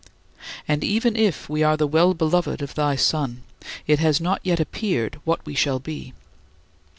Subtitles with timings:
[0.67, 3.43] And even if we are the well beloved of thy Son,
[3.85, 6.15] it has not yet appeared what we shall be.